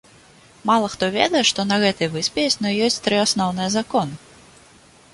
Мала 0.69 0.87
хто 0.93 1.09
ведае, 1.17 1.43
што 1.51 1.67
на 1.73 1.79
гэтай 1.85 2.11
выспе 2.15 2.49
існуюць 2.49 3.01
тры 3.09 3.23
асноўныя 3.29 3.69
законы. 3.79 4.15